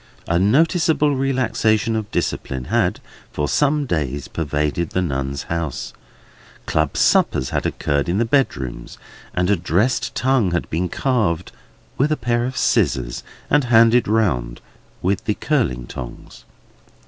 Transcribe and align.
A 0.27 0.39
noticeable 0.39 1.15
relaxation 1.15 1.95
of 1.95 2.09
discipline 2.09 2.63
had 2.73 2.99
for 3.31 3.47
some 3.47 3.81
few 3.81 3.95
days 3.99 4.27
pervaded 4.27 4.89
the 4.89 5.01
Nuns' 5.03 5.43
House. 5.43 5.93
Club 6.65 6.97
suppers 6.97 7.51
had 7.51 7.67
occurred 7.67 8.09
in 8.09 8.17
the 8.17 8.25
bedrooms, 8.25 8.97
and 9.35 9.51
a 9.51 9.55
dressed 9.55 10.15
tongue 10.15 10.49
had 10.53 10.67
been 10.71 10.89
carved 10.89 11.51
with 11.99 12.11
a 12.11 12.17
pair 12.17 12.45
of 12.45 12.57
scissors, 12.57 13.21
and 13.47 13.65
handed 13.65 14.07
round 14.07 14.59
with 15.03 15.25
the 15.25 15.35
curling 15.35 15.85
tongs. 15.85 16.45